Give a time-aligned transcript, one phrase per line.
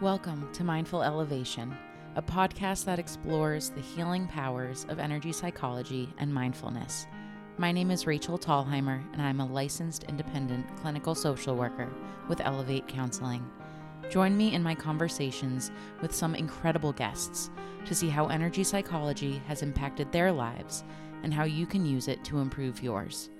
[0.00, 1.76] Welcome to Mindful Elevation,
[2.14, 7.08] a podcast that explores the healing powers of energy psychology and mindfulness.
[7.56, 11.92] My name is Rachael Tallheimer, and I'm a licensed independent clinical social worker
[12.28, 13.44] with Elevate Counseling.
[14.08, 17.50] Join me in my conversations with some incredible guests
[17.84, 20.84] to see how energy psychology has impacted their lives
[21.24, 23.30] and how you can use it to improve yours.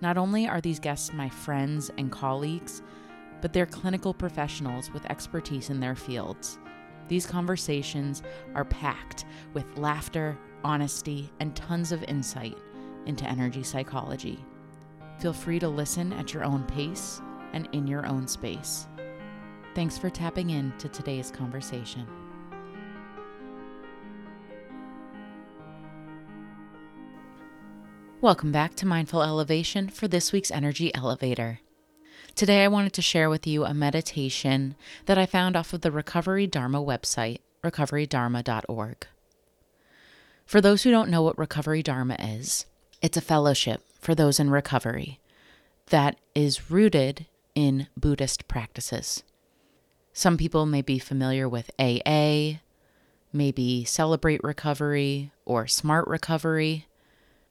[0.00, 2.82] Not only are these guests my friends and colleagues,
[3.44, 6.58] but they're clinical professionals with expertise in their fields.
[7.08, 8.22] These conversations
[8.54, 12.56] are packed with laughter, honesty, and tons of insight
[13.04, 14.42] into energy psychology.
[15.18, 17.20] Feel free to listen at your own pace
[17.52, 18.88] and in your own space.
[19.74, 22.06] Thanks for tapping in to today's conversation.
[28.22, 31.60] Welcome back to Mindful Elevation for this week's Energy Elevator.
[32.34, 34.74] Today, I wanted to share with you a meditation
[35.06, 39.06] that I found off of the Recovery Dharma website, recoverydharma.org.
[40.44, 42.66] For those who don't know what Recovery Dharma is,
[43.00, 45.20] it's a fellowship for those in recovery
[45.90, 49.22] that is rooted in Buddhist practices.
[50.12, 52.58] Some people may be familiar with AA,
[53.32, 56.88] maybe Celebrate Recovery or Smart Recovery.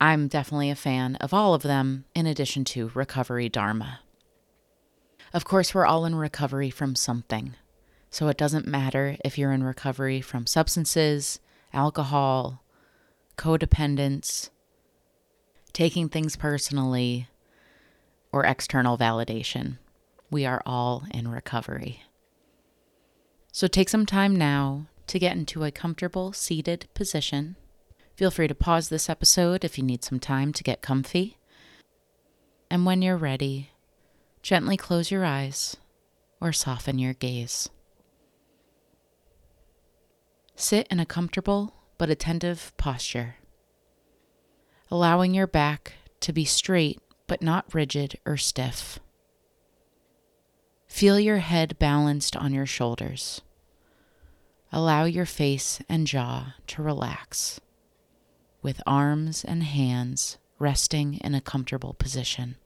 [0.00, 4.00] I'm definitely a fan of all of them, in addition to Recovery Dharma.
[5.32, 7.54] Of course, we're all in recovery from something.
[8.10, 11.40] So it doesn't matter if you're in recovery from substances,
[11.72, 12.62] alcohol,
[13.36, 14.50] codependence,
[15.72, 17.28] taking things personally,
[18.32, 19.78] or external validation.
[20.30, 22.02] We are all in recovery.
[23.52, 27.56] So take some time now to get into a comfortable seated position.
[28.14, 31.38] Feel free to pause this episode if you need some time to get comfy.
[32.70, 33.70] And when you're ready,
[34.48, 35.76] Gently close your eyes
[36.40, 37.68] or soften your gaze.
[40.56, 43.34] Sit in a comfortable but attentive posture,
[44.90, 48.98] allowing your back to be straight but not rigid or stiff.
[50.86, 53.42] Feel your head balanced on your shoulders.
[54.72, 57.60] Allow your face and jaw to relax,
[58.62, 62.56] with arms and hands resting in a comfortable position.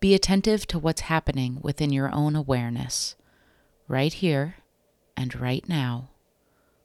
[0.00, 3.16] Be attentive to what's happening within your own awareness,
[3.88, 4.56] right here
[5.16, 6.10] and right now,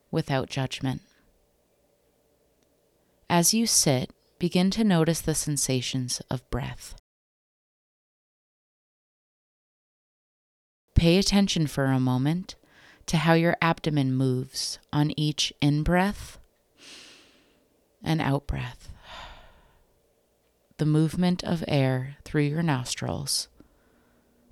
[0.10, 1.02] without judgment.
[3.30, 6.96] As you sit, begin to notice the sensations of breath.
[10.96, 12.56] Pay attention for a moment
[13.08, 16.38] to how your abdomen moves on each in breath
[18.04, 18.90] and out breath
[20.82, 23.50] the movement of air through your nostrils,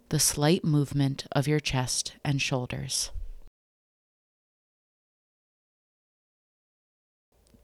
[0.09, 3.09] the slight movement of your chest and shoulders.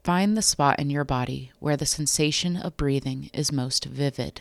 [0.02, 4.40] Find the spot in your body where the sensation of breathing is most vivid,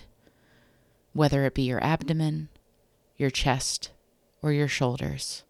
[1.14, 2.50] whether it be your abdomen,
[3.18, 3.91] your chest,
[4.41, 5.44] or your shoulders,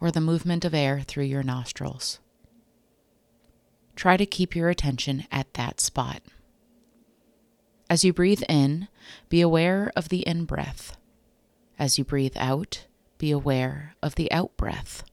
[0.00, 2.20] or the movement of air through your nostrils.
[3.96, 6.22] Try to keep your attention at that spot.
[7.94, 8.88] As you breathe in,
[9.28, 10.96] be aware of the in breath.
[11.78, 12.86] As you breathe out,
[13.18, 15.04] be aware of the out breath.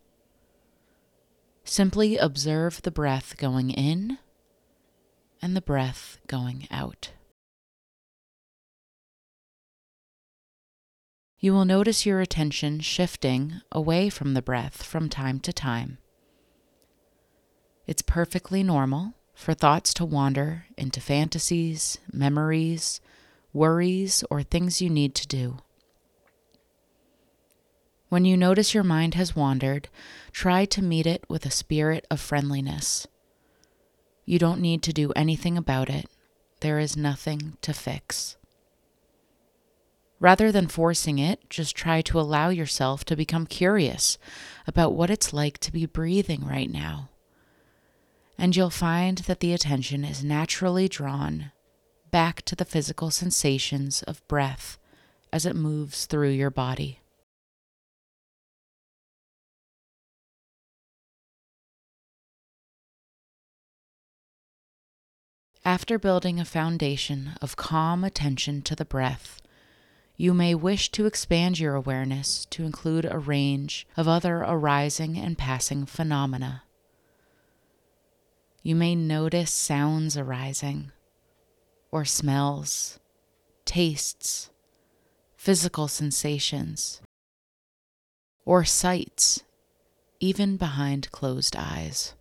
[1.64, 4.18] Simply observe the breath going in
[5.44, 7.12] and the breath going out.
[11.38, 16.00] You will notice your attention shifting away from the breath from time to time.
[17.86, 23.02] It's perfectly normal for thoughts to wander into fantasies, memories,
[23.54, 25.58] worries, or things you need to do.
[28.10, 29.88] When you notice your mind has wandered,
[30.32, 33.08] try to meet it with a spirit of friendliness.
[34.26, 36.08] You don't need to do anything about it.
[36.60, 38.36] There is nothing to fix.
[40.20, 44.18] Rather than forcing it, just try to allow yourself to become curious
[44.68, 47.10] about what it's like to be breathing right now
[48.42, 51.52] and you'll find that the attention is naturally drawn
[52.10, 54.80] back to the physical sensations of breath
[55.32, 57.00] as it moves through your body.
[65.64, 69.40] After building a foundation of calm attention to the breath,
[70.18, 75.38] you may wish to expand your awareness to include a range of other arising and
[75.38, 76.64] passing phenomena.
[78.64, 80.92] You may notice sounds arising,
[81.92, 83.00] or smells,
[83.66, 84.50] tastes,
[85.36, 87.02] physical sensations.
[88.46, 89.44] or sights,
[90.20, 92.16] even behind closed eyes.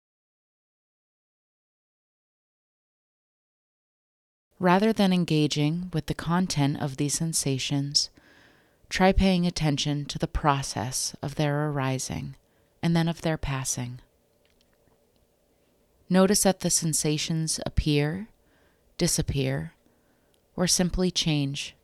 [4.59, 8.11] Rather than engaging with the content of these sensations,
[8.91, 12.37] try paying attention to the process of their arising
[12.83, 14.01] and then of their passing.
[16.11, 18.29] Notice that the sensations appear,
[18.99, 19.73] disappear,
[20.57, 21.75] or simply change.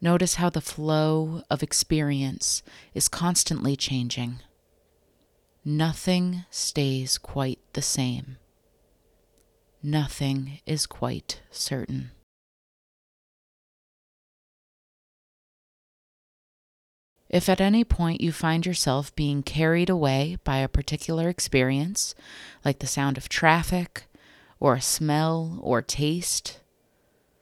[0.00, 2.62] Notice how the flow of experience
[2.94, 4.40] is constantly changing.
[5.64, 8.38] Nothing stays quite the same
[9.82, 12.12] nothing is quite certain.
[17.32, 22.14] If at any point you find yourself being carried away by a particular experience,
[22.62, 24.04] like the sound of traffic,
[24.60, 26.60] or a smell, or taste,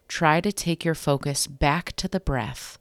[0.07, 2.79] try to take your focus back to the breath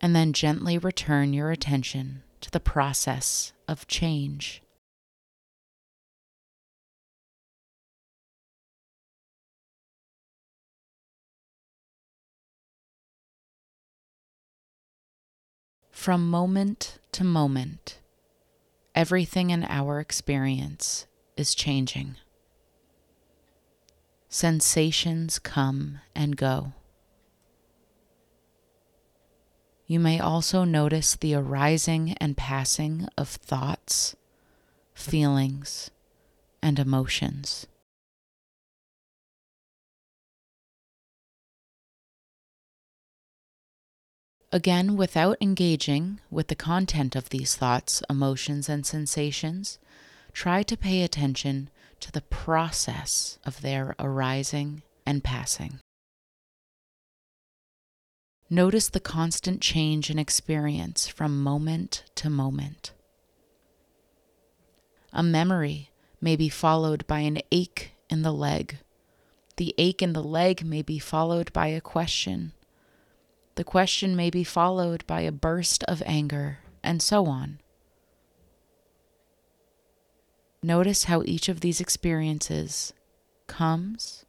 [0.00, 4.63] and then gently return your attention to the process of change.
[16.04, 17.98] From moment to moment,
[18.94, 22.16] everything in our experience is changing.
[24.28, 26.74] Sensations come and go.
[29.86, 34.14] You may also notice the arising and passing of thoughts,
[34.92, 35.90] feelings,
[36.62, 37.66] and emotions.
[44.54, 49.80] Again, without engaging with the content of these thoughts, emotions, and sensations,
[50.32, 55.80] try to pay attention to the process of their arising and passing.
[58.48, 62.92] Notice the constant change in experience from moment to moment.
[65.12, 65.90] A memory
[66.20, 68.78] may be followed by an ache in the leg.
[69.56, 72.52] The ache in the leg may be followed by a question
[73.56, 77.60] the question may be followed by a burst of anger, and so on.
[80.62, 82.92] Notice how each of these experiences
[83.46, 84.24] comes,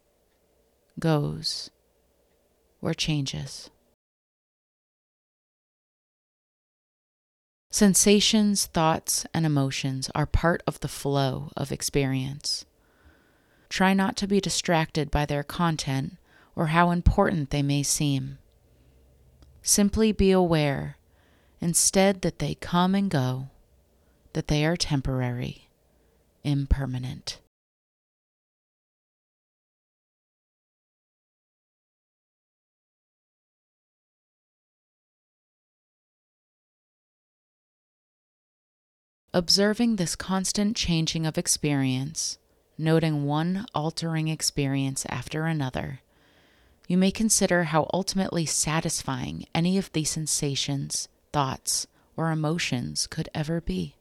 [1.00, 1.70] goes,
[2.82, 3.70] or changes.
[7.72, 12.66] Sensations, thoughts, and emotions are part of the flow of experience.
[13.70, 16.18] Try not to be distracted by their content
[16.56, 18.38] or how important they may seem.
[19.68, 20.96] Simply be aware,
[21.60, 23.48] instead, that they come and go,
[24.34, 25.70] that they are temporary,
[26.44, 27.40] impermanent.
[39.34, 42.38] Observing this constant changing of experience,
[42.78, 46.02] noting one altering experience after another,
[46.88, 53.62] you may consider how ultimately satisfying any of these sensations, thoughts, or emotions could ever
[53.62, 53.96] be.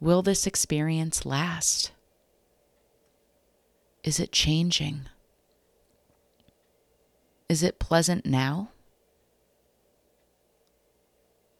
[0.00, 1.92] Will this experience last?
[4.04, 5.08] Is it changing?
[7.48, 8.70] Is it pleasant now?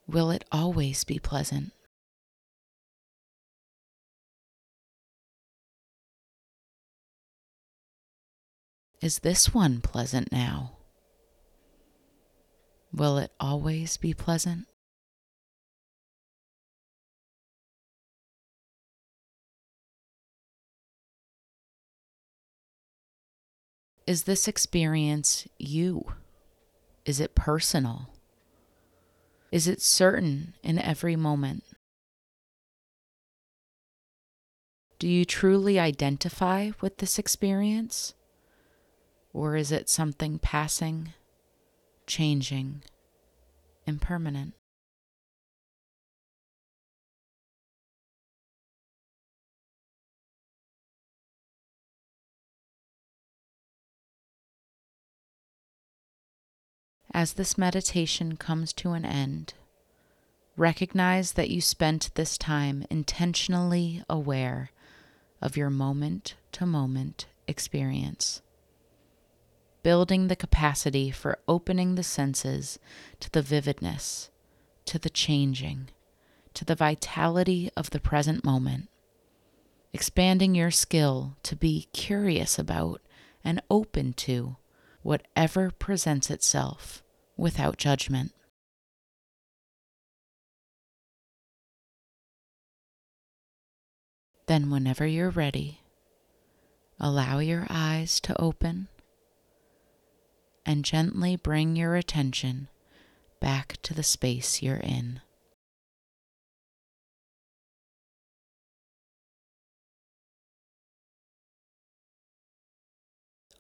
[0.09, 1.73] Will it always be pleasant?
[9.03, 10.77] Is this one pleasant now?
[12.95, 14.69] Will it always be pleasant?
[24.07, 26.13] Is this experience you?
[27.05, 28.09] Is it personal?
[29.51, 31.65] Is it certain in every moment?
[35.01, 38.15] Do you truly identify with this experience?
[39.33, 41.15] Or is it something passing,
[42.07, 42.83] changing,
[43.87, 44.55] impermanent?
[57.15, 59.55] As this meditation comes to an end,
[60.57, 64.71] recognize that you spent this time intentionally aware
[65.41, 68.42] of your moment to moment experience
[69.83, 72.79] building the capacity for opening the senses
[73.21, 74.31] to the vividness,
[74.85, 75.89] to the changing,
[76.55, 78.89] to the vitality of the present moment,
[79.93, 83.01] expanding your skill to be curious about
[83.45, 84.57] and open to
[85.03, 87.03] whatever presents itself
[87.37, 88.33] without judgment.
[94.47, 95.81] Then, whenever you're ready,
[97.01, 98.89] allow your eyes to open
[100.65, 102.69] and gently bring your attention
[103.41, 105.21] back to the space you're in.